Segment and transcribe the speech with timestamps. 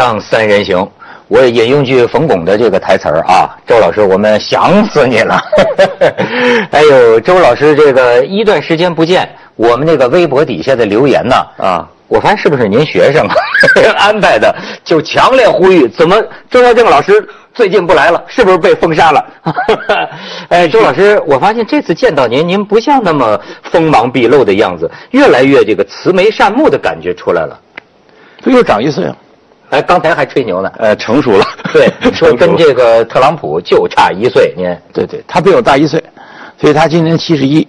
[0.00, 0.88] 将三人行，
[1.28, 5.38] 我引用句冯巩的这个台词儿啊，周老师，我们想死你了。
[6.72, 13.28] 哎呦，周老师，这个一段时间不见，我们那个微博底下的留言呢，啊，我发现是不是您学生
[13.98, 14.56] 安排的？
[14.82, 16.16] 就强烈呼吁，怎么
[16.50, 17.12] 周耀正老师
[17.52, 18.24] 最近不来了？
[18.26, 19.22] 是不是被封杀了？
[20.48, 27.60] 哎，周老师，我发现这次见到您，您不像那么锋芒毕露的样子，越来越这个慈眉善目的感觉出来了。
[28.42, 29.14] 这又长一岁了，
[29.70, 30.70] 哎，刚才还吹牛呢。
[30.78, 31.44] 呃，成熟了。
[31.72, 36.02] 对， 说跟这个特朗普就差一岁，您对对，他比我大一岁，
[36.60, 37.66] 所以他今年七十一，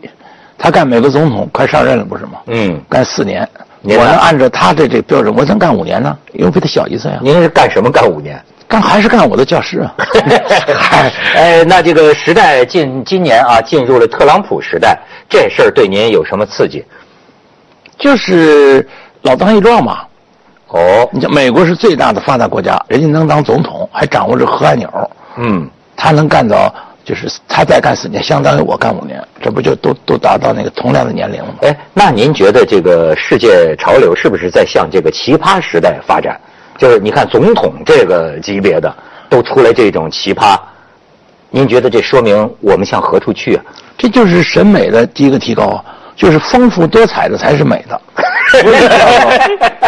[0.58, 2.40] 他干美国总统快上任了，不是吗？
[2.48, 3.48] 嗯，干四年，
[3.84, 7.20] 我能按照他的这个标准，我能干五年呢，因为比他小一岁啊。
[7.22, 8.44] 您是干什么干五年？
[8.68, 9.94] 干还是干我的教师啊？
[10.80, 14.98] 嗨，哎，那这个时代进今年啊，进入了特朗普时代，
[15.30, 16.84] 这事儿对您有什么刺激？
[18.00, 18.88] 就是
[19.22, 20.00] 老当益壮嘛。
[20.72, 24.90] 哦，你像美国是最大的发达国家，人家能当总统，还掌握着核按钮，
[25.36, 31.56] 嗯，他能干到，就是他再干四年，相当于我干五年，这不就都都达到那个同样的年龄了吗？
[31.64, 36.40] 哎，那您觉得这个世界潮流是不是在向这个奇葩时代发展？
[36.78, 38.96] 就是你看总统这个级别的
[39.30, 40.58] 都出来这种奇葩，
[41.50, 43.64] 您觉得这说明我们向何处去啊？
[43.98, 45.84] 这就是审美的第一个提高啊，
[46.16, 48.02] 就是丰富多彩的才是美的，
[48.52, 48.92] 所以叫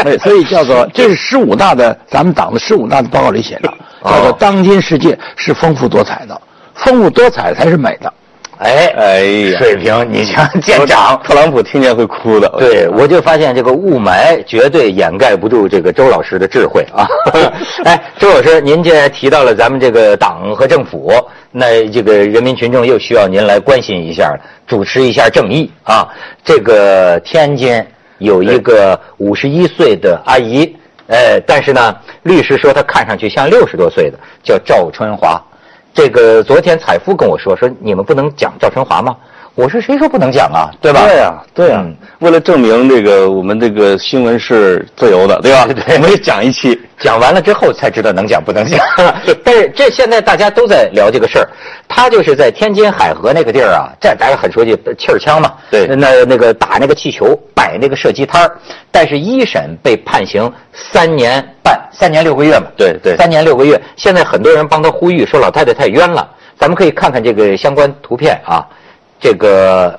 [0.03, 6.41] 做，所以叫做这是十五大的咱们党的十五大的报告里写的，叫做当今世界是丰富多彩的，
[6.75, 8.13] 丰富多彩才是美的。
[8.59, 11.19] 哎哎呀水平你像舰长。
[11.23, 12.47] 特朗普听见会哭的。
[12.59, 17.05] 对，我就发现这个雾霾绝对掩盖不住这个周老师的智慧啊！
[17.83, 21.11] 哎，周老师，您这提到了咱们这个党和政府，
[21.51, 24.33] 那这个人民群众又需要您来关心一下，
[24.65, 26.07] 主持一下正义啊！
[26.45, 27.83] 这个天津
[28.19, 30.75] 有一个五十一岁的阿姨，
[31.07, 35.41] 呃，但是呢，律师说她看上去像六十多岁的，叫赵春华。
[35.93, 39.15] 这个昨天采夫跟我说，说你们不能讲赵春华吗？
[39.55, 41.05] 我说谁说不能讲啊，对吧？
[41.05, 45.65] 对呀、对呀、嗯为了证明这个我们这个新闻是自由的，对吧？
[45.67, 46.79] 对对我们也讲一期。
[46.97, 48.79] 讲完了之后才知道能讲不能讲。
[49.43, 51.49] 但是这现在大家都在聊这个事儿，
[51.87, 58.57] 他就是在天津海河那个地儿啊，这大家很熟悉气儿枪嘛，对那那个打那个气球，摆那个射击摊儿，
[58.89, 63.79] 但是一审被判刑三年半，三年六个月嘛，对对三年六个月。
[63.97, 66.25] 现在很多人帮他呼吁说老太太太冤了，
[66.57, 68.65] 咱们可以看看这个相关图片啊，
[69.23, 69.97] 这个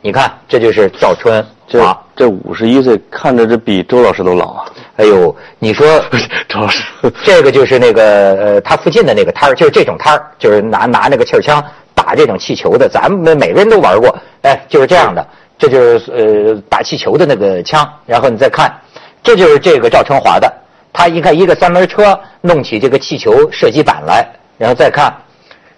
[0.00, 2.00] 你看这就是赵春这华。
[2.14, 4.64] 这五十一岁，看着这比周老师都老啊！
[4.96, 5.84] 哎呦，你说
[6.48, 6.84] 周老师，
[7.24, 8.02] 这个就是那个
[8.36, 11.60] 呃，他附近的那个摊儿，就是这种摊儿，就是拿拿那个气儿枪
[11.96, 15.26] 打这种气球的，咱们每个人都玩过，哎，就是这样的，
[15.58, 18.72] 这就是呃打气球的那个枪，然后你再看，
[19.20, 20.52] 这就是这个赵春华的，
[20.92, 24.24] 他一看一个三轮车弄起这个气球射击板来，
[24.58, 25.12] 然后再看，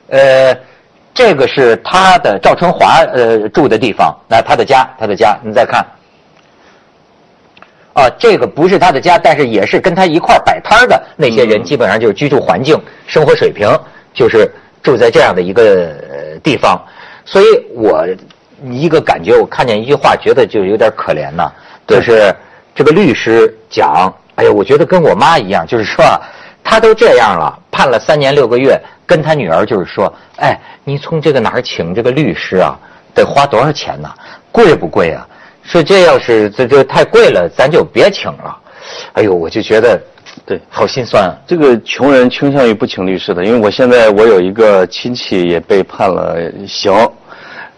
[0.08, 0.54] 呃，
[1.14, 5.84] 这个是他的赵春华呃住的地方，那他的家，他的家，你再看。
[7.94, 12.74] 啊，这个不是他的家，但是也是跟他一块儿摆摊儿的那些人，基本上就是居住环境、
[13.06, 13.68] 生活水平，
[14.14, 14.50] 就是
[14.82, 16.82] 住在这样的一个呃地方。
[17.26, 17.44] 所以
[17.74, 18.06] 我
[18.70, 21.52] 一个感觉，我看见一句话，觉得就有点可怜呐，
[21.86, 22.34] 就是
[22.74, 26.18] 这个律师讲，哎呀，我觉得跟我妈一样，就是说啊，
[26.64, 28.80] 他都这样了，判了三年六个月，
[29.12, 32.78] 跟他女儿就是说，哎，你从这个哪儿请这个律师啊，
[33.14, 34.08] 得花多少钱呢？
[34.50, 35.28] 贵不贵啊？
[35.62, 38.56] 说这要是这这太贵了，咱就别请了。
[39.12, 40.00] 哎呦，我就觉得
[40.46, 41.36] 对好心酸啊。
[41.46, 46.90] 这个穷人倾向于不请律师的，因为我现在我有一个亲戚也被判了刑，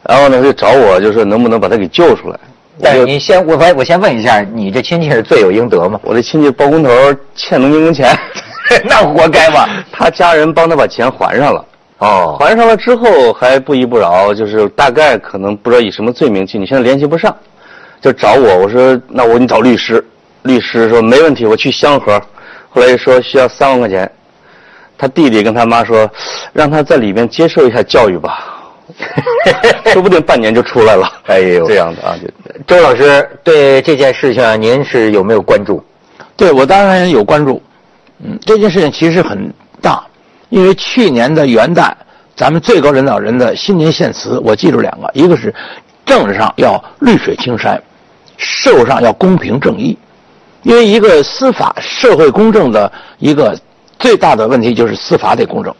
[0.08, 2.38] 然后呢就找我，就说能不能把他给救出来。
[2.76, 5.98] 我但你先，我我先问一下，你这亲戚是罪有应得吗？
[6.04, 6.90] 我这亲戚包工头
[7.34, 8.16] 欠农民工钱，
[8.84, 9.68] 那活该嘛？
[9.92, 11.64] 他家人帮他把钱还上了。
[11.98, 17.34] 哦，还上了之后还不依不饶，就是大概可能不知道以什么罪名去，你现在联系不上，
[18.00, 20.04] 就找我，我说那我你找律师，
[20.42, 22.20] 律师说没问题，我去香河，
[22.68, 24.10] 后来说需要三万块钱，
[24.98, 26.10] 他弟弟跟他妈说，
[26.52, 28.72] 让他在里面接受一下教育吧，
[29.92, 32.16] 说不定半年就出来了，哎呦这样的啊，
[32.66, 35.82] 周老师对这件事情，您是有没有关注？
[36.36, 37.62] 对我当然有关注，
[38.24, 40.02] 嗯，这件事情其实很大，
[40.48, 41.92] 因为去年的元旦，
[42.34, 45.54] 咱们最高领导人的新年献词，我记住两个，一个是
[46.06, 47.80] 政治上要绿水青山，
[48.38, 49.96] 社会上要公平正义，
[50.62, 53.54] 因为一个司法社会公正的一个
[53.98, 55.74] 最大的问题就是司法得公正，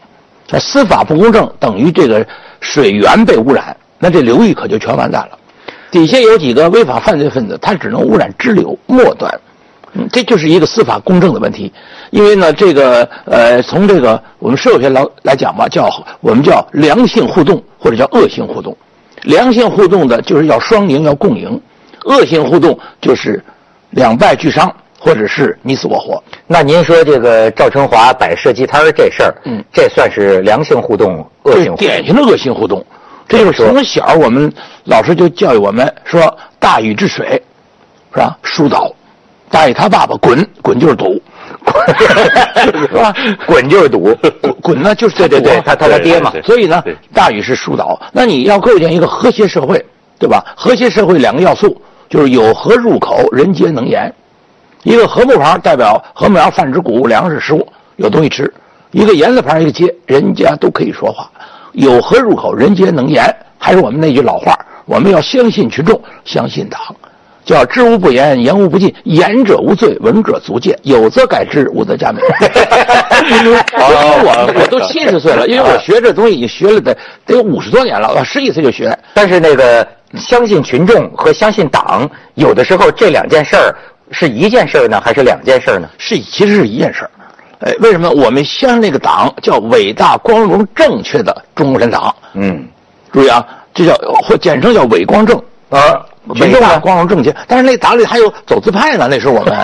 [0.49, 2.23] 那司法不公正等于这个
[2.61, 5.39] 水源被污染，那这流域可就全完蛋了。
[5.89, 9.33] 底下有几个违法犯罪分子，他只能污染支流末端。
[9.97, 11.71] 嗯，这就是一个司法公正的问题，
[12.11, 15.89] 因为呢，这个呃，从这个我们社会学来来讲吧，叫
[16.19, 18.75] 我们叫良性互动或者叫恶性互动。
[19.21, 21.57] 良性互动的就是要双赢，要共赢；
[22.03, 23.41] 恶性互动就是
[23.91, 24.69] 两败俱伤，
[24.99, 26.21] 或者是你死我活。
[26.45, 31.77] 那您说这个赵春华摆设鸡摊儿这事儿，嗯这算是良性互动、恶性互动？
[31.77, 32.85] 典型的恶性互动。
[33.27, 34.53] 这就是从小我们
[34.83, 37.41] 老师就教育我们说，大禹治水，
[38.13, 38.37] 是吧？
[38.43, 38.93] 疏导。
[39.49, 41.21] 大禹他爸爸滚滚就是堵，
[42.67, 43.13] 是吧？
[43.45, 46.83] 滚就是赌， 滚滚呢就是对对对，他他他爹嘛，所以呢，
[47.13, 47.99] 大禹是疏导。
[48.11, 49.85] 那你要构建一个和谐社会，
[50.19, 50.43] 对吧？
[50.57, 54.13] 和谐社会两个要素就是有和入口，人皆能言。
[54.83, 58.45] 一个禾木旁代表禾木苗泛指谷物粮食食物，有东西吃；
[58.91, 61.29] 一个言字旁一个皆，人家都可以说话。
[61.71, 63.35] 有河入口，人皆能言。
[63.57, 64.55] 还是我们那句老话，
[64.85, 66.79] 我们要相信群众，相信党。
[67.45, 70.77] 叫知无不言，言无不尽，言者无罪，闻者足戒。
[70.81, 72.19] 有则改之，无则加勉。
[73.77, 78.97] 我我都七十岁了，因为我学这东西已经学了得得有五十多年了，我十几岁就学。
[79.13, 79.87] 但是那个
[80.17, 83.75] 相信群众和相信党，有的时候这两件事儿
[84.09, 85.87] 是一件事儿呢，还是两件事儿呢？
[85.99, 87.11] 是其实是一件事儿。
[87.59, 92.13] 哎，为什么我们相信那个党叫伟大、光荣、正确的中国人党？
[92.33, 92.67] 嗯，
[93.13, 95.39] 注意啊，这叫或简称叫伟光正。
[95.69, 99.07] 啊，伟大、光荣、正确，但是那党里还有走资派呢。
[99.09, 99.55] 那时候我们，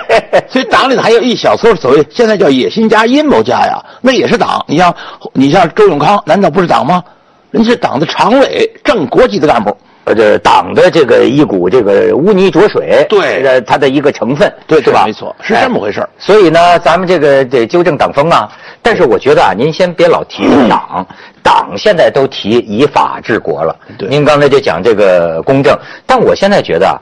[0.48, 4.64] 所以党里还有一小撮所谓现在叫野心家、阴谋家呀，那也是党。
[4.66, 4.94] 你像
[5.34, 7.02] 你像周永康，难道不是党吗？
[7.50, 9.76] 人家是党的常委，正国级的干部。
[10.04, 15.04] 呃，这党的这个一股这个污泥浊水，对呃，它的一个成分，对是吧？
[15.04, 18.50] 没错是这么回事所以呢，咱们这个得纠正党风啊。
[18.82, 21.06] 但是我觉得啊，您先别老提党，
[21.42, 23.76] 党现在都提以法治国了。
[23.98, 26.96] 对您刚才就讲这个公正，但我现在觉得啊，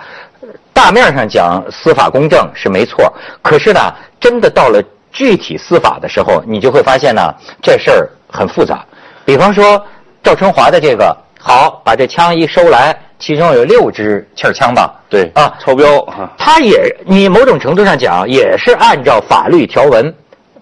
[0.73, 3.13] 大面上讲司法公正是没错，
[3.43, 3.81] 可是呢，
[4.19, 8.85] 真的到了具体司法的时候，你就会发现呢，这事儿很复杂。
[9.25, 9.81] 比方说
[10.21, 14.93] 赵春华的这个，好，把这枪一收来，其中有六支气儿枪吧？
[15.09, 20.13] 对啊，超标啊，他也，你某种程度上讲也是按照法律条文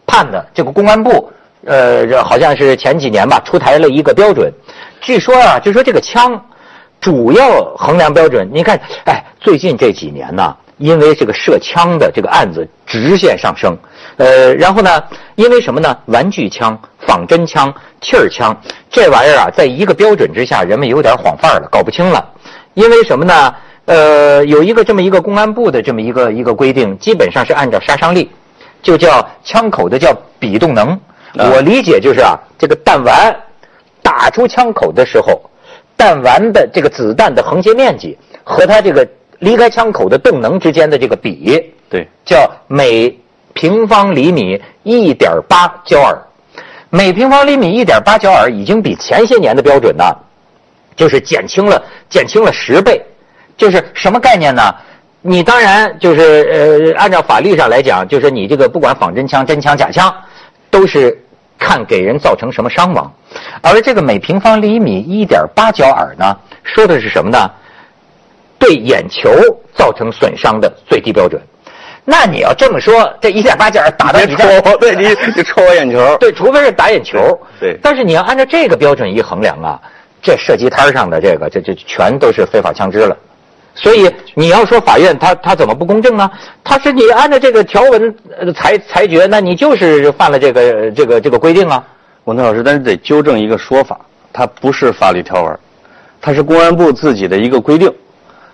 [0.07, 0.47] 判的。
[0.55, 1.33] 这个公安部，
[1.65, 4.53] 呃，这好像是前几年吧，出台了一个标准。
[5.01, 6.41] 据说啊，就说这个枪
[7.01, 13.77] 主要衡量标准，你看，哎，最近这几年呢，因为这个射枪的这个案子直线上升，
[14.17, 15.03] 呃，然后呢，
[15.35, 15.97] 因为什么呢？
[16.07, 18.55] 玩具枪、仿真枪、气儿枪
[18.91, 22.33] 这玩意儿啊，在一个标准之下，人们有点晃范儿了，搞不清了。
[22.75, 23.55] 因为什么呢？
[23.87, 28.31] 呃，有一个这么一个公安部的这么一个一个规定，基本上是按照杀伤力，
[28.83, 30.89] 就叫枪口的叫比动能。
[31.39, 33.35] 啊我理解就是啊，这个弹丸
[34.03, 35.41] 打出枪口的时候，
[35.97, 39.07] 弹丸的这个子弹的横截面积和它这个
[39.39, 43.17] 离开枪口的动能之间的这个比，对，叫每
[43.53, 46.19] 平方厘米一点八焦耳。
[46.91, 50.05] 每平方厘米一点八焦耳已经比前些年的标准呢，
[50.95, 53.03] 就是减轻了减轻了十倍。
[53.57, 54.63] 就是什么概念呢？
[55.23, 60.15] 你当然就是呃，按照法律上来讲，就是你这个不管仿真枪、真枪、假枪，
[60.71, 61.19] 都是
[61.59, 63.11] 看给人造成什么伤亡。
[63.63, 67.51] 而这个每平方厘米一点八焦耳呢，说的是什么呢？
[68.59, 69.31] 对眼球
[69.75, 71.41] 造成损伤的最低标准。
[72.05, 77.19] 那你要这么说，这一点八焦耳打到你这儿，对你 你戳我眼球，对，除非是打眼球。
[77.59, 79.81] 对但是你要按照这个标准一衡量啊，
[80.23, 83.17] 这射击摊上的这个，这这全都是非法枪支了。
[83.75, 86.31] 所以你要说法院他他怎么不公正呢？
[86.63, 91.85] 他是你按照这个条文呃裁裁决，那你就是犯了这个这个这个规定啊。
[92.25, 94.01] 文涛老师，但是得纠正一个说法，
[94.33, 95.59] 它不是法律条文，
[96.21, 97.93] 它是公安部自己的一个规定，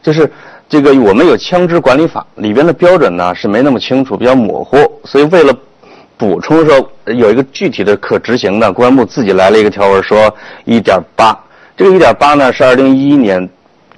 [0.03, 0.31] 就是
[0.69, 5.57] 这个我们有枪支管理法里边的标准呢是没那么清楚，比较模糊，所以为了
[6.17, 11.39] 补充说有一个具体的可执行的，公安部自己来了一个条文说一点八，
[11.77, 13.49] 这个一点八呢是二零一一年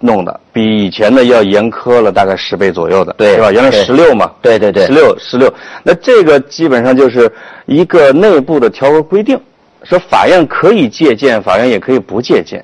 [0.00, 3.50] 弄的，比以前的要严苛了大概十倍左右的，对是吧？
[3.50, 7.30] 原来对十六嘛，对对对十六十六，那这个基本上就是
[7.66, 9.40] 一个内部的条文规定，
[9.82, 12.62] 说法院可以借鉴，法院也可以不借鉴。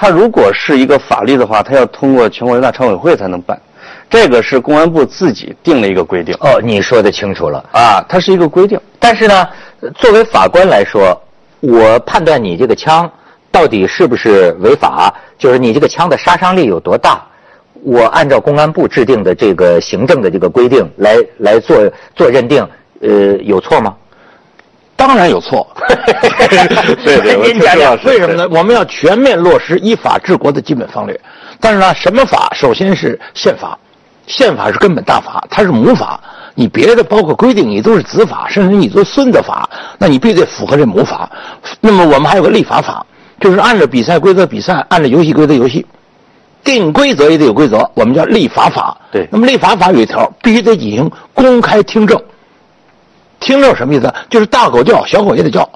[0.00, 3.60] 它如果是一个法律的话，它要通过全国人大常委会才能办，
[4.08, 7.62] 这个是公安部自己定了一个规定哦，你说的清楚了。
[7.70, 8.80] 啊，它是一个规定。
[8.98, 9.46] 但是呢，
[9.96, 11.14] 作为法官来说，
[11.60, 13.10] 我判断你这个枪
[13.52, 17.22] 到底是不是违法，就是你这个枪的杀伤力有多大，
[17.82, 21.76] 我按照公安部制定的这个行政的这个规定来来做
[22.16, 22.66] 做认定，
[23.02, 23.94] 呃，有错吗？
[25.00, 25.66] 当然有错。
[27.02, 28.46] 对您讲讲为什么呢？
[28.50, 31.18] 我们要全面落实依法治国的基本方略。
[31.58, 32.50] 但是呢，什么法？
[32.52, 33.78] 首先是宪法，
[34.26, 36.20] 宪法是根本大法，它是母法。
[36.54, 39.66] 你别的包括规定，你都是子法，甚至你都孙子法，
[39.96, 41.30] 那你必须得符合这母法。
[41.80, 43.06] 那么我们还有个立法法，
[43.40, 45.86] 就是按照比赛规则比赛，按照游戏规则游戏，
[46.62, 48.94] 定规则也得有规则，我们叫立法法。
[49.10, 52.20] 对那么立法法有一条，必须得进行公开听证。
[53.40, 54.12] 听证什么意思？
[54.28, 55.68] 就是大狗叫，小狗也得叫。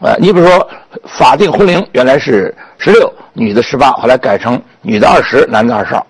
[0.00, 0.68] 呃，你比如说，
[1.06, 6.04] 法定婚龄原来是十六，女的十八，后来改成女的二十，男的二十二，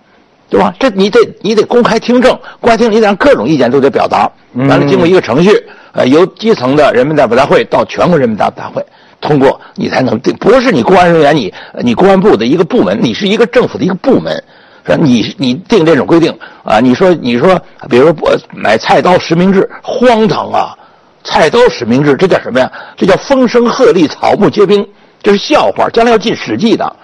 [0.49, 0.75] 对吧？
[0.79, 5.51] 这你得你得公开听证，公开听，你得让各种意见都得表达，完了经过一个程序，
[5.93, 8.83] 呃，由基层的人民代表大会到全国人民代表大会
[9.21, 10.35] 通过，你才能定。
[10.37, 14.43] 不是你公安人员，你你公安部的一个部门，你是一个政府的一个部门，
[14.85, 14.99] 是吧？
[15.01, 16.81] 你你定这种规定啊？
[16.81, 20.77] 你说你说，比如说我买菜刀实名制，荒唐啊！
[21.25, 22.71] 菜刀实名制，这叫什么呀？
[22.97, 24.85] 这叫风声鹤唳，草木皆兵，
[25.23, 26.97] 这是笑话，将来要进《史记》的。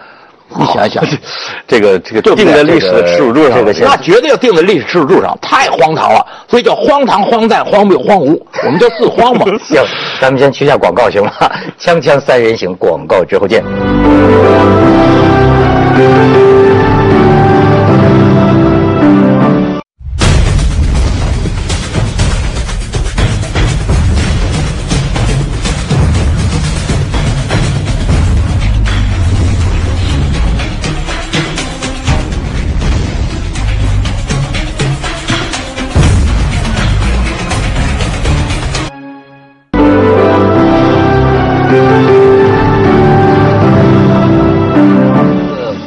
[0.57, 1.05] 你想想，
[1.69, 9.45] 这个这个定在历史的耻辱柱上，这个那绝对要定在历史耻辱柱上，太荒唐了，所以叫荒唐、荒诞、荒谬、荒芜，我们叫四荒嘛。
[9.63, 9.81] 行，
[10.21, 11.33] 咱们先去下广告行吗？
[11.79, 13.63] 锵锵三人行，广告之后见。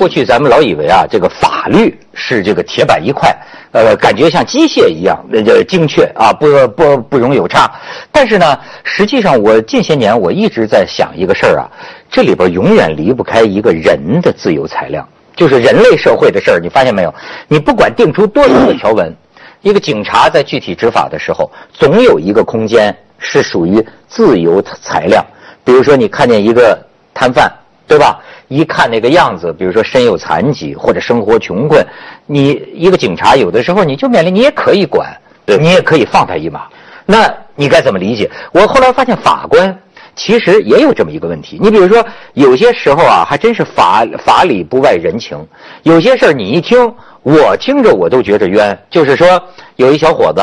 [0.01, 3.31] 过去咱们老以为啊，这个法律是这个铁板一块，
[3.71, 7.71] 呃，感觉像机械一样，呃，叫精确啊，不不不容有差。
[8.11, 11.69] 但是呢，实际上我近些年我一直在想一个事儿啊，
[12.09, 16.59] 这里边永远离不开一个人的自由裁量，就是人类社会的事儿。
[16.59, 17.13] 你发现没有？
[17.47, 19.15] 你不管定出多少个条文，
[19.61, 25.23] 一个警察在具体执法的时候，总有一个空间是属于自由裁量。
[25.63, 26.75] 比如说，你看见一个
[27.13, 27.47] 摊贩，
[27.91, 28.17] 对吧？
[28.47, 31.85] 一看那个样子，比如说身有残疾或者生活穷困，
[32.25, 35.13] 你一个警察有的时候你就面临，你也可以管，
[35.59, 36.69] 你也可以放他一马。
[37.05, 38.31] 那你该怎么理解？
[38.53, 39.77] 我后来发现法官
[40.15, 41.59] 其实也有这么一个问题。
[41.61, 45.37] 你比如说，有些时候啊，还真是法法理不外人情。
[45.83, 48.77] 有些事儿你一听，我听着我都觉着冤。
[48.89, 49.27] 就是说，
[49.75, 50.41] 有一小伙子，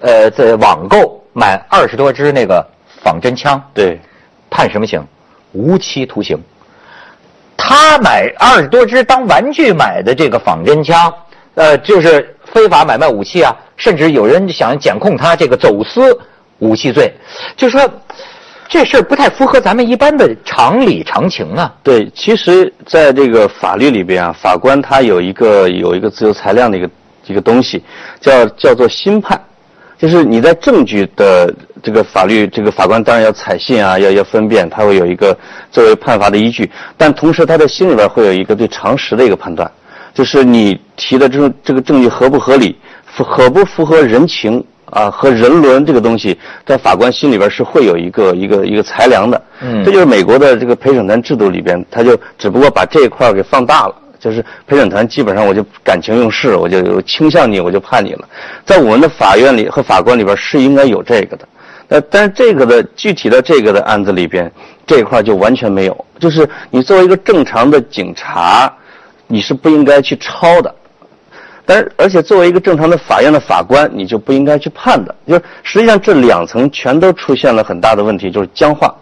[0.00, 2.62] 呃，在网购买二十多支那个
[3.02, 3.98] 仿真枪，对，
[4.50, 5.02] 判什么刑？
[5.52, 6.38] 无期徒刑。
[7.66, 11.10] 他买二十多支当玩具买的这个仿真枪，
[11.54, 16.14] 呃，就是非法买卖武器啊，甚至有人想检控他这个走私
[16.58, 17.10] 武器罪，
[17.56, 17.80] 就说
[18.68, 21.72] 这事儿不太符合咱们一般的常理常情啊。
[21.82, 26.90] 对，其实在这个法律里边啊，法官他有一个有一个自由裁量的一个
[27.24, 27.82] 一个东西，
[28.20, 29.42] 叫叫做新判，
[29.98, 35.36] 就是你在证据的这个法律，这个法官当然要采信啊，要要分辨，他会有一个
[35.70, 39.70] 作为判罚的依据，但同时他的心里边会有一个对常识的一个判断，
[40.12, 49.40] 就是你提的这种这个证据合不合理，符合不符合人情啊和人伦这个东西，在法官心里边是会有一个一个一个裁量的。
[49.62, 53.94] 嗯这就是美国的这个陪审团制度里边，他就只不过把这一块儿给放大了。
[54.24, 58.26] 就是陪审团基本上我就感情用事，我就倾向你，我就判你了。
[58.64, 61.48] 在我们的法院里和法官里边是应该有这个的，
[61.88, 64.50] 呃，但是这个的具体的这个的案子里边
[64.86, 66.04] 这一块就完全没有。
[66.18, 68.72] 就是你作为一个正常的警察，
[69.26, 70.74] 你是不应该去抄的。
[71.66, 75.14] 但是，而且作为一个正常的法院的法官，你就不应该去判的。
[75.28, 78.94] 就是实际上这两层全都出现了很大的问题，就是僵化。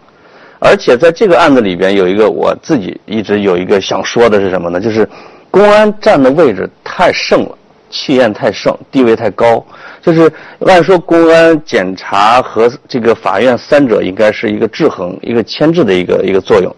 [0.64, 4.80] 而且在这个案子里边有一个我自己一直有一个想说的是什么呢？
[4.80, 5.08] 就是
[5.50, 7.58] 公安站的位置太盛了，
[7.90, 9.64] 气焰太盛，地位太高。
[10.00, 16.72] 就是按说公安、检察和这个法院三者应该是一个制衡、一个牵制的一个一个作用。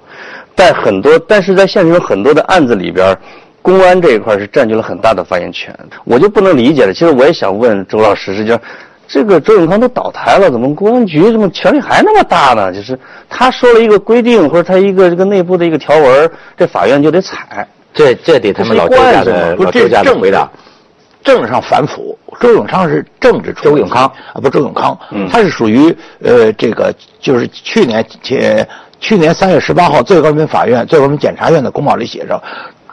[0.56, 3.14] 在很多，但是在现实中很多的案子里边，
[3.60, 5.78] 公安这一块是占据了很大的发言权。
[6.04, 6.92] 我就不能理解了。
[6.92, 8.58] 其实我也想问周老师，实际上。
[9.06, 12.72] 这个周永康都倒台了，怎么公安局怎么权力还那么大呢？
[12.72, 17.66] 就是他说了一个规定，或者他一个这个内部的一个条文，这法院就得采。
[17.92, 20.50] 这这得他们老周家的不老周家政治回答。
[21.22, 22.18] 政治上反腐。
[22.40, 28.68] 周永昌是政治出周永康啊，不，周永康，嗯他是属于呃这个就是去年前
[28.98, 32.42] 去年三月十八号，最高人民法院、最高人民检察院的公报里写着，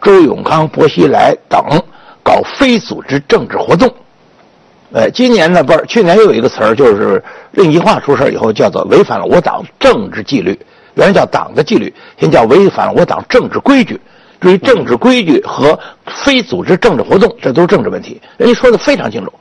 [0.03, 1.60] 周永康、薄熙来等
[2.22, 3.91] 搞非组织政治活动。
[4.93, 10.60] 呃，今年呢不是，去年又有一个词儿，就是令计划出事以后，叫做违反了我党政治纪律，
[10.95, 14.00] 原来叫党的纪律，现在叫违反了我党政治规矩。
[14.41, 15.79] 至于政治规矩和
[16.25, 18.19] 非组织政治活动，这都是政治问题。
[18.38, 19.31] 人家说的非常清楚，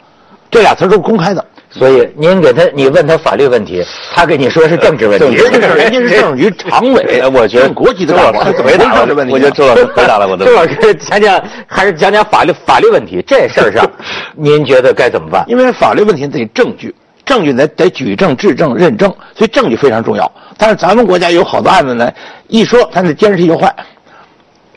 [0.50, 1.44] 这俩词都是公开的。
[1.72, 5.36] 所以您给他，你问他法律问题，他给你说是政治问题。
[5.36, 9.32] 人家是人家是政治局常委，我觉得国际的大官，回答政治问题。
[9.32, 10.44] 我觉得周老师回答了我的。
[10.44, 13.88] 周老师 讲讲，还是讲讲法律法律问题这事儿上，
[14.34, 15.44] 您觉得该怎么办？
[15.46, 16.92] 因为法律问题得证据，
[17.24, 20.30] 证据得得举证、质证、认证，所以证据非常重要。
[20.58, 22.12] 但是咱们国家有好多案子呢，
[22.48, 23.72] 一说他那监视器就坏，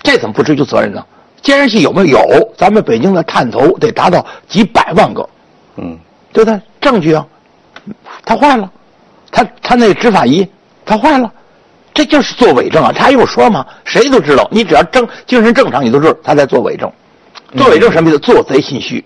[0.03, 1.03] 这怎么不追究责任呢？
[1.41, 2.19] 监视器有没有？
[2.19, 5.27] 有，咱们北京的探头得达到几百万个，
[5.77, 5.97] 嗯，
[6.31, 6.59] 对不对？
[6.83, 7.25] 证据啊。
[8.25, 8.69] 他坏了，
[9.31, 10.47] 他他那执法仪
[10.85, 11.29] 他坏了，
[11.93, 12.91] 这就是做伪证啊！
[12.95, 13.65] 他还用说吗？
[13.83, 16.89] 谁都知道，你只要正精神正常，你都知道他在做伪证。
[17.57, 18.19] 做伪证什么意思？
[18.19, 19.03] 做贼心虚，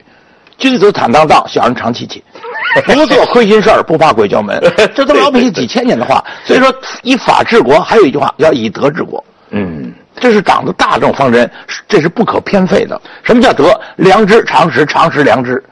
[0.57, 2.24] 君子坦荡荡，小人长戚戚，
[2.86, 4.62] 不做亏心事儿，不怕鬼叫门。
[4.93, 6.24] 这都老百姓几千年的话。
[6.46, 9.24] 所以说，以法治国，还有一句话叫以德治国。
[9.50, 11.50] 嗯，这是党的大政方针，
[11.88, 13.01] 这是不可偏废的。
[13.24, 13.79] 什么叫德？
[13.96, 15.63] 良知、常识、常识、良知。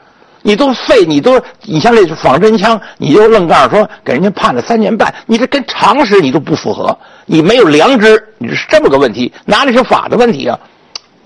[0.46, 10.56] 你都废，你都你像那仿真枪，你就愣告诉说给人家判了三年半，你这跟常识你都不符合，你没有良知，你是这么个问题，哪里是法的问题啊？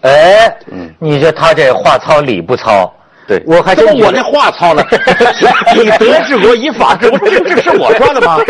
[0.01, 2.91] 哎，嗯，你说他这话糙理不糙，
[3.29, 4.83] 对我还真我那话糙呢，
[5.77, 8.39] 以德治国，以法治国，这这是我说的吗？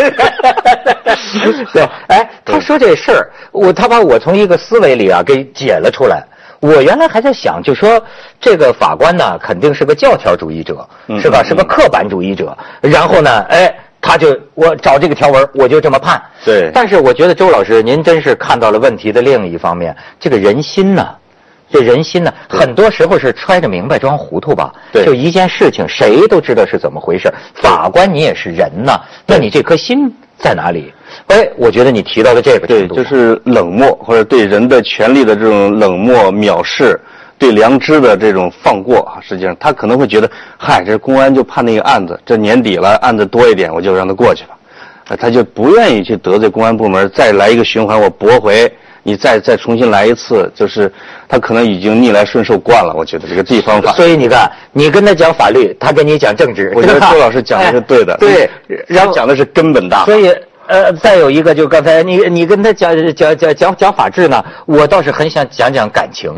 [1.74, 6.24] 对，哎，他说这事儿，我他把我从一个思维里啊给解了出来。
[6.60, 8.00] 我原来还在想，就说
[8.38, 10.86] 这个法官呢，肯定是个教条主义者，
[11.18, 11.42] 是吧？
[11.42, 12.56] 是个刻板主义者。
[12.82, 16.22] 然后呢，哎，他就我找这个条文，我就这么判。
[16.44, 16.70] 对。
[16.74, 19.96] 但是我觉得周老师，您真是看到了问题的另一方面。
[20.18, 21.08] 这个人心呢，
[21.72, 24.72] 这人心呢，很多时候是揣着明白装糊涂吧？
[24.92, 25.04] 对。
[25.04, 27.32] 就一件事情，谁都知道是怎么回事。
[27.54, 30.92] 法官你也是人呐，那你这颗心在哪里？
[31.28, 37.00] 哎，我觉得你提到的这个对，就是冷漠或者对人的权利的这种冷漠藐视，
[37.38, 39.18] 对良知的这种放过啊。
[39.20, 50.92] 实际上，他可能会觉得，嗨，这公安就判那个案子，这年底了，案子多一点，我就让他过去了，他就不愿意去得罪公安部门，再来一个循环，我驳回，你再再重新来一次，就是
[51.28, 52.94] 他可能已经逆来顺受惯了。
[52.96, 53.92] 我觉得这个地方法。
[53.92, 56.72] 所以你看，你跟他讲法律，他跟你讲政治。
[56.74, 58.16] 我觉得周老师讲的是对的。
[58.18, 58.48] 对，
[58.86, 60.04] 然后讲的是根本大。
[60.04, 60.34] 所以。
[60.66, 66.30] 呃，再有一个，就刚才你你跟他讲讲讲讲讲法治呢，我倒是很想讲讲感情。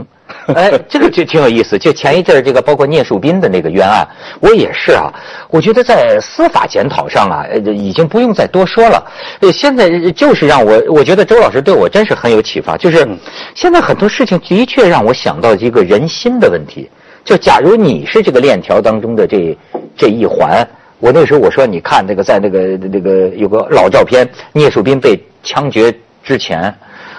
[0.54, 1.78] 哎，这个就挺有意思。
[1.78, 4.06] 就前一阵这个包括聂树斌的那个冤案，
[4.40, 5.12] 我也是啊。
[5.48, 9.04] 我觉得在司法检讨上啊，已经不用再多说了。
[9.52, 12.76] 现在就是让我，我觉得周老师对我真是很有启发。
[12.76, 13.06] 就是
[13.54, 16.90] 现在很多事情的确让我想到一个人心的问题。
[17.24, 19.56] 就假如你是这个链条当中的这
[19.96, 20.66] 这一环。
[20.98, 26.72] 我那时候我说，你看那个在那个那个有个老照片，聂树斌被枪决之前，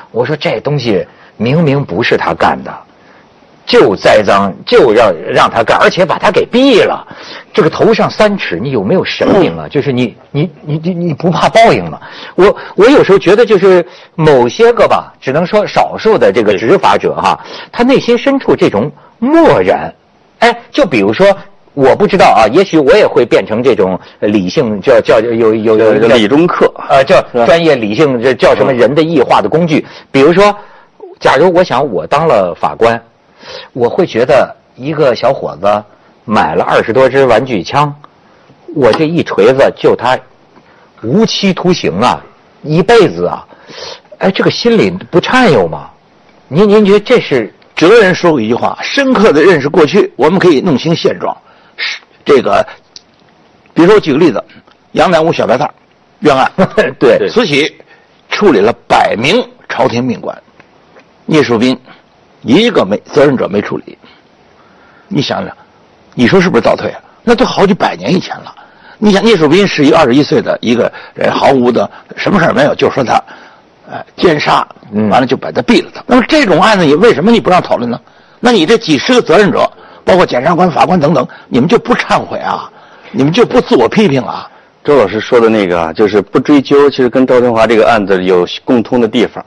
[0.09, 1.05] 我说这东西
[1.35, 2.73] 明明不是他干的，
[3.65, 7.05] 就栽赃，就让让他干，而且把他给毙了。
[7.53, 9.67] 这个头上三尺，你有没有神明啊？
[9.69, 11.99] 就是你你你你你不怕报应吗？
[12.35, 17.39] 我我有时候觉得，就是某些个吧，只能说少数的这个执法者哈，
[17.71, 19.93] 他内心深处这种漠然，
[20.39, 21.27] 哎，就比如说。
[21.75, 29.83] 我不知道啊，也许我也会变成这种理性，叫叫有有有理中客啊，叫专业理性，这叫什么人的异化的工具？
[30.11, 30.55] 比如说，
[31.19, 33.01] 假如我想我当了法官，
[33.73, 35.83] 我会觉得一个小伙子
[36.25, 37.93] 买了二十多支玩具枪，
[38.75, 40.17] 我这一锤子就他
[41.01, 42.23] 无期徒刑啊，
[42.61, 43.47] 一辈子啊，
[44.19, 45.89] 哎，这个心里不颤悠吗？
[46.47, 47.53] 您您觉得这是？
[47.75, 51.35] 哲人说过一句话：深刻的认识过去，我们可以弄清现状。
[51.75, 52.63] 是这个，
[53.73, 54.41] 比如说我举个例子，
[54.91, 55.69] 杨乃武小白菜
[56.19, 56.51] 冤案，
[56.99, 57.75] 对，慈禧
[58.29, 60.39] 处理了百名朝廷命官，
[61.25, 61.75] 聂树斌
[62.43, 63.97] 一个没责任者没处理，
[65.07, 65.55] 你想想，
[66.13, 66.99] 你说是不是倒退啊？
[67.23, 68.53] 那都好几百年以前了。
[68.97, 73.21] 你想聂树斌是一个二十一岁的一个人，毫无的什么事儿没有，就说他，
[73.89, 74.67] 呃，奸杀，
[75.09, 76.03] 完了就把他毙了他。
[76.05, 77.99] 那么这种案子你为什么你不让讨论呢？
[78.39, 79.69] 那你这几十个责任者？
[80.05, 82.69] 包括检察官、法官等等，你们就不忏悔啊？
[83.11, 84.49] 你们就不自我批评啊？
[84.83, 89.43] 周老师说的那个啊，就是不追究，其实跟赵春华这个案子有共通的地方，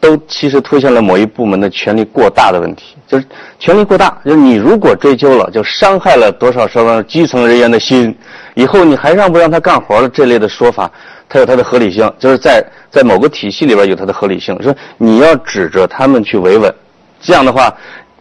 [0.00, 2.96] 都其实凸显了某一部门的权力过大的问题。
[3.06, 3.26] 就是
[3.58, 8.16] 权力过大，就是你如果追究了，就伤害了多少什么基层人员的心，
[8.54, 10.08] 以后你还让不让他干活了？
[10.08, 10.90] 这类的说法，
[11.28, 14.60] 它有它的合理性，就是在在某个体系里边有它的合理性。
[14.62, 16.74] 说你要指着他们去维稳，
[17.20, 17.72] 这样的话。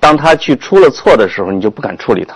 [0.02, 2.34] 当他去出了错的时候，你就不敢处理他。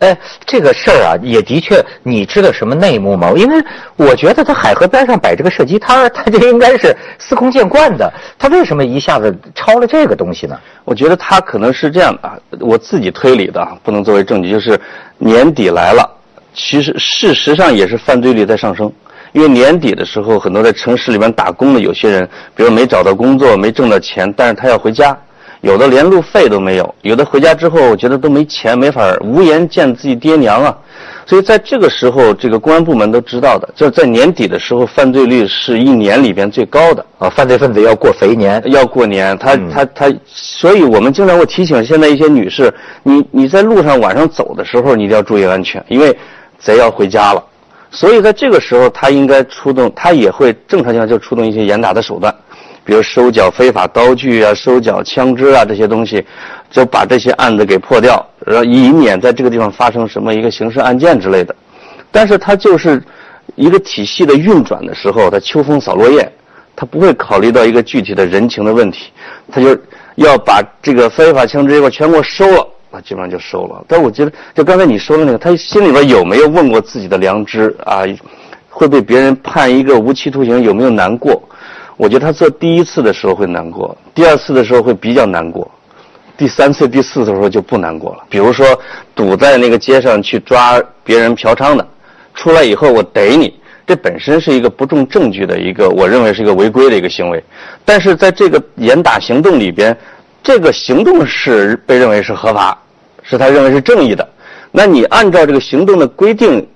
[0.00, 3.32] 哎，这个事儿啊，也的确，你知道什么内幕吗？
[3.36, 3.62] 因为
[3.96, 8.12] 我觉得他海河边上摆这个射击摊儿，他就应该是司空见惯的。
[8.38, 10.58] 他为什么一下子抄了这个东西呢？
[10.84, 14.50] 我觉得他可能是这样的啊，我自己推理的，不能作为证据。
[14.50, 14.78] 就是
[15.18, 16.08] 年底来了，
[16.54, 18.92] 其实事实上也是犯罪率在上升。
[19.32, 25.16] 因为年底的时候，很多在城市里面打工的有些人，比如没找到工作，没挣到钱，但是他要回家，
[25.64, 30.76] 有的连路费都没有，有的回家之后，我觉得都没钱，没法无颜见自己爹娘啊。
[31.24, 37.30] 所以在这个时候，这个公安部门都知道的，就是在年底的时候，犯罪率是一年里边最高的啊。
[37.30, 42.70] 犯罪分子要过肥年，要过年，他他他，所以我们经常会提醒现在一些女士，
[43.02, 46.14] 你你在路上晚上走的时候，你一定要注意安全，因为
[46.58, 47.42] 贼要回家了。
[47.90, 52.34] 所以在这个时候，他应该出动，他也会正常情况就出动一些严打的手段，
[52.84, 56.24] 比如收缴非法刀具啊、收缴枪支啊这些东西，
[56.70, 61.54] 就把这些案子给破掉，然后以免在这个地方发生什么一个刑事案件之类的。
[62.10, 63.02] 但是他就是
[63.56, 66.30] 一个体系的运转的时候，他秋风扫落叶，
[66.76, 69.10] 他不会考虑到一个具体的人情的问题，
[69.50, 69.76] 他就
[70.16, 72.68] 要把这个非法枪支给我全给我收了。
[72.92, 78.04] 他基本上就收了，但我觉得，就刚才你说的那个，他心里边有没有问过自己的良知啊？
[78.70, 81.42] 会被别人判一个无期徒刑，有没有难过？
[81.96, 85.70] 我觉得他做第一次的时候会难过，第二次的时候会比较难过，
[86.36, 88.24] 第三次、第四次的时候就不难过了。
[88.28, 88.66] 比如说，
[89.14, 91.86] 堵在那个街上去抓别人嫖娼的，
[92.34, 93.54] 出来以后我逮你，
[93.86, 97.42] 这本身是一个不重证据的一个，我认为是一个违规的一个行为。
[97.84, 99.96] 但是在这个严打行动里边，
[100.42, 102.78] 这个行动是被认为是合法。
[103.26, 104.28] 是他认为是正义的，
[104.70, 106.68] 那你按照这个行动的规定，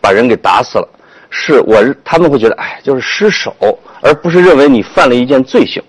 [0.00, 0.88] 把人给打死了，
[1.34, 3.54] 是我他们会觉得哎，就是失手，
[4.02, 5.82] 而不是认为你犯了一件罪行，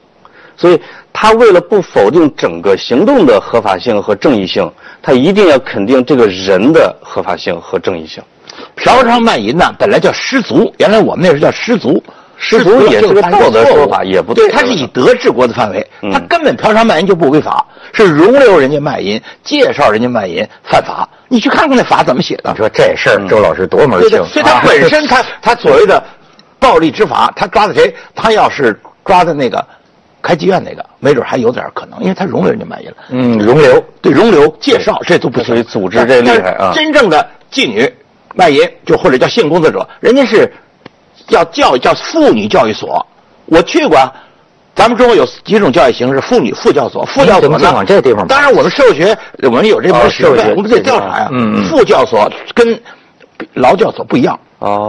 [0.56, 0.80] 所以
[1.12, 8.24] 他为了不否定整个行动的合法性和正义性，他一定要肯定这个人的合法性和正义性。
[8.78, 12.02] 嫖娼卖淫呢，本来叫失足，原来我们那时叫失足。
[12.46, 14.50] 失足也是个道德说法，也不对。
[14.50, 21.08] 他是以德治国的范围，他根本嫖娼卖淫就不违法，是容留人家卖淫，介绍人家卖淫犯法。
[21.30, 22.52] 你去看看那法怎么写的。
[22.52, 24.24] 你说这事儿，周老师多门清。
[24.26, 26.04] 所以他本身他 他所谓的
[26.60, 27.96] 暴力执法，他抓的谁？
[28.14, 29.66] 他要是抓的那个
[30.22, 32.98] 开妓院那个，没准还有点可能，因为他容留人家卖淫了。
[33.10, 36.74] 嗯，容留对容留介绍这都不属于组织这厉害啊。
[36.76, 37.90] 真正的妓女
[38.36, 40.52] 卖淫，就或者叫性工作者，人家是。
[41.28, 43.06] 叫教育叫妇女教育所，
[43.46, 43.98] 我去过。
[44.76, 47.72] 咱们中国有几种教育形式：妇女副教所、副教所呢？
[47.72, 48.28] 往这地方。
[48.28, 51.30] 当然，我们社会学我们有这门学问，我们得调查呀。
[51.32, 52.82] 嗯副教所跟
[53.54, 54.40] 劳教所不一样，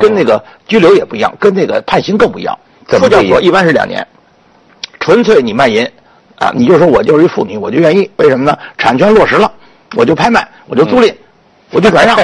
[0.00, 2.58] 跟那个拘留也不一样，跟那个判刑更不一样。
[2.86, 4.06] 副教所一般是两年，
[5.00, 5.86] 纯粹你卖淫
[6.36, 8.10] 啊，你就说我就是一妇女，我就愿意。
[8.16, 8.56] 为什么呢？
[8.78, 9.52] 产权落实了，
[9.96, 11.14] 我就拍卖，我就租赁。
[11.70, 12.16] 我就转让，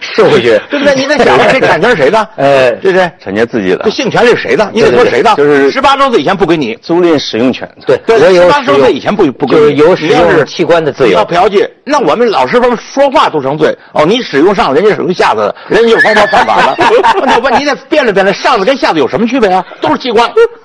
[0.00, 0.94] 收回去，对不对？
[0.94, 2.18] 你得想，这产权是谁的？
[2.36, 3.10] 哎，对不对？
[3.22, 3.80] 产权自己的。
[3.84, 4.70] 这性权是谁的？
[4.72, 5.34] 你得说谁的？
[5.36, 7.68] 就是十八周岁以前不给你租赁使用权。
[7.86, 9.76] 对，十八周岁以前不不给你。
[9.76, 11.18] 有使用器官的自由。
[11.18, 13.76] 要嫖妓，那我们老师傅说话都成罪。
[13.92, 16.76] 哦，你使用上，人家使用下子，人家就方法犯法了。
[17.26, 19.62] 那问你得辩论辩论，上子跟下子有什么区别啊？
[19.80, 20.30] 都是器官。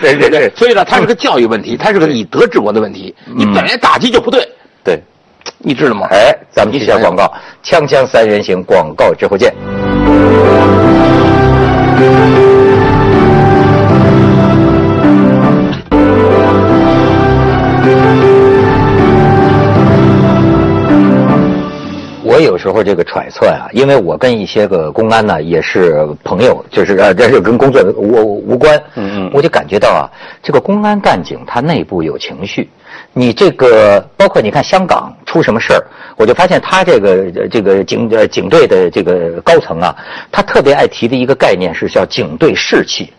[0.00, 0.52] 对对对。
[0.56, 3.14] 所以呢，它是个教育问题，它是个以德治国的问题。
[3.36, 4.48] 你本来打击就不对。
[4.82, 5.00] 对。
[5.58, 6.06] 你知道吗？
[6.10, 7.32] 哎，咱们去下广告，
[7.62, 9.52] 锵锵三人行，广告之后见。
[22.28, 28.76] 我有时候这个揣测呀，因为我跟一些个公安呢也是朋友，就是呃，这是跟工作无无关。
[28.96, 30.04] 嗯嗯，我就感觉到啊，
[30.42, 32.68] 这个公安干警他内部有情绪。
[33.18, 35.82] 你这个包括你看香港出什么事儿，
[36.18, 39.96] 我就发现他这个这个警呃警队的这个高层啊，
[40.30, 43.10] 他特别爱提的一个概念是叫警队士气，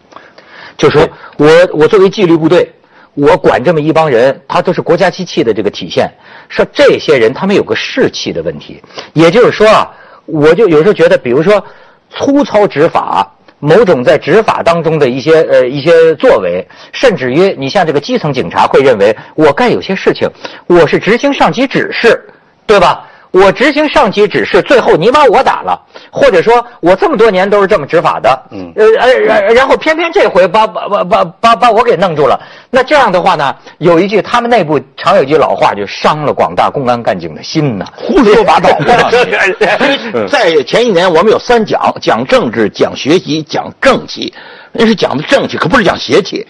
[0.77, 1.01] 就说
[1.37, 2.71] 我我作为纪律部队，
[3.15, 6.07] 我管这么一帮人，他都是国家机器的这个体现，
[6.47, 8.79] 说这些人他们有个士气的问题，
[9.13, 9.91] 也就是说啊，
[10.27, 11.65] 我就有时候觉得，比如说
[12.11, 13.33] 粗糙执法。
[13.59, 20.29] 某种在执法当中的一些呃一些作为，甚至于你像这个基层警察会认为，我干有些事情，
[20.67, 22.23] 我是执行上级指示，
[22.65, 23.07] 对吧？
[23.37, 25.79] 我执行上级指示，最后你把我打了，
[26.11, 38.69] 或者说我这么多年都是这么执法的，嗯，呃呃，然然后偏偏这回把把把把把把我给弄住了，那这样的话呢，有一句他们内部常有句老话，就伤了广大公安干警的心呐，胡说八道。
[40.29, 44.33] 在前一年，我们有三讲：讲政治、讲学习、讲正气。
[44.79, 46.45] 那是讲的正气，可不是讲邪气，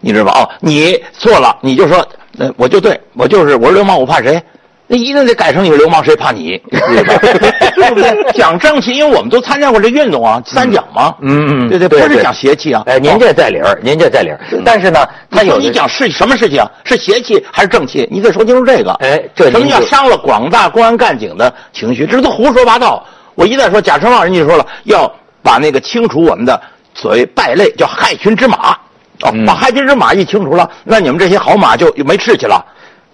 [0.00, 0.32] 你知道吧？
[0.40, 2.04] 哦，你错了，你就说，
[2.38, 4.42] 呃，我就对，我就是我是流氓，我怕谁？
[4.90, 6.60] 那一定得改成你是流氓，谁怕你？
[6.72, 8.32] 对不对？
[8.32, 11.14] 讲正气，因为我们都参加过这运动啊，三讲嘛。
[11.20, 12.82] 嗯嗯对对，不是讲邪气啊。
[12.86, 14.40] 哎，您这在理儿，您这在理儿。
[14.64, 16.70] 但是呢，他有你讲是什么事情啊？
[16.84, 18.08] 是邪气还是正气？
[18.10, 18.90] 你得说清楚这个。
[18.94, 22.06] 哎这什么叫伤了广大公安干警的情绪？
[22.06, 23.04] 这都胡说八道。
[23.34, 26.58] 我一再说贾春旺，人家就说了，要把那个清除我们的
[26.94, 28.72] 所谓败类，叫害群之马。
[29.20, 32.64] 哦，嗯把害群之马一清除了，那你们这些好马就就没志气了。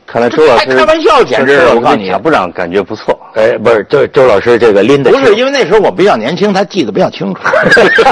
[0.07, 3.19] 看来周老师还开玩笑简直周老师我告诉你贾部长感觉不错。
[3.35, 7.41] 哎，不是周周老师这个拎的不是，因为那时候我比较年轻，他记得比较清楚。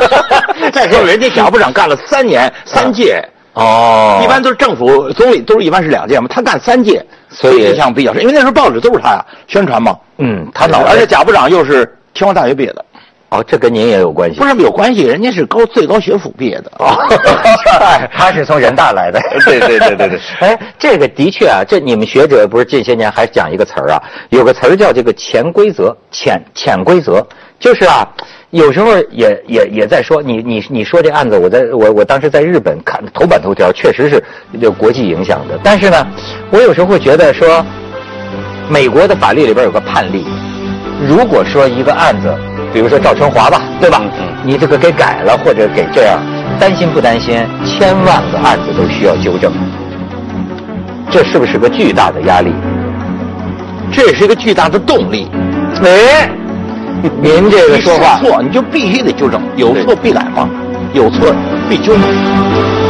[0.72, 8.22] 再说人家贾部长干了三年三届，哦，一般都是政府总理都是一般是两届嘛，他干三届，所以印象比较深。
[8.22, 9.96] 因为那时候报纸都是他呀宣传嘛。
[10.18, 12.84] 嗯，他老而且贾部长又是清华大学毕业的，
[13.32, 16.70] 哦，这跟您也有关系不是有关系，人家是高最高学府毕业的。
[16.78, 16.94] 哦，
[18.12, 19.18] 他是从人大来的。
[19.46, 27.26] 对对对对对 哎，这个的确啊，这你们学者不是近些年还讲一个词儿啊，有个词儿叫这个潜规则，潜潜规则，
[27.58, 28.06] 就是啊，
[28.50, 34.22] 有时候也也也在说你你你说这案子，我在我我当时在日本看头版头条，确实是
[34.60, 35.58] 有国际影响的。
[35.64, 36.06] 但是呢，
[36.50, 37.64] 我有时候会觉得说，
[38.68, 40.26] 美国的法律里边有个判例，
[41.08, 42.34] 如果说一个案子，
[42.72, 44.00] 比如说赵春华吧，对吧？
[44.44, 46.18] 你这个给改了或者给这样，
[46.58, 47.46] 担心不担心？
[47.64, 49.52] 千万个案子都需要纠正，
[51.10, 52.52] 这是不是个巨大的压力？
[53.92, 55.28] 这也是一个巨大的动力。
[55.84, 56.30] 哎，
[57.20, 60.48] 您这个说话，错，你就必须得纠正，有错必改嘛，
[60.92, 61.32] 有错
[61.68, 62.02] 必纠正。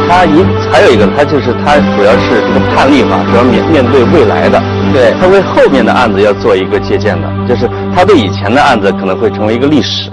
[0.07, 4.61] 他一还有一个，他就是他主要是这个判例法，主要面面对未来的，
[4.93, 10.11] 对他为后面的案子要做一个借鉴的，就是他对以前的案子可能会成为一个历史，